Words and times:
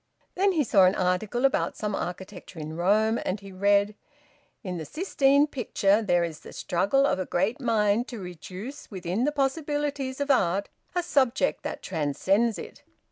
Then 0.33 0.53
he 0.53 0.63
saw 0.63 0.85
an 0.85 0.95
article 0.95 1.45
about 1.45 1.77
some 1.77 1.93
architecture 1.93 2.57
in 2.57 2.75
Rome, 2.75 3.19
and 3.23 3.39
he 3.39 3.51
read: 3.51 3.93
"In 4.63 4.77
the 4.77 4.83
Sistine 4.83 5.45
picture 5.45 6.01
there 6.01 6.23
is 6.23 6.39
the 6.39 6.53
struggle 6.53 7.05
of 7.05 7.19
a 7.19 7.25
great 7.27 7.59
mind 7.61 8.07
to 8.07 8.17
reduce 8.17 8.89
within 8.89 9.25
the 9.25 9.31
possibilities 9.31 10.19
of 10.19 10.31
art 10.31 10.69
a 10.95 11.03
subject 11.03 11.61
that 11.61 11.83
transcends 11.83 12.57
it. 12.57 12.81